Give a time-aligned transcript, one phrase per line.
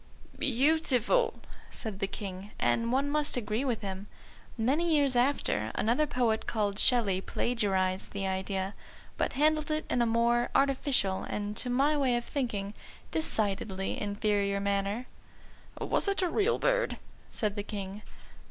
[0.39, 1.35] _""Beautiful,"
[1.69, 4.07] said the King, and one must agree with him.
[4.57, 8.73] Many years after, another poet called Shelley plagiarised the idea,
[9.15, 12.73] but handled it in a more artificial, and, to my way of thinking,
[13.11, 15.05] decidedly inferior manner.
[15.79, 16.97] "Was it a real bird?"
[17.29, 18.01] said the King.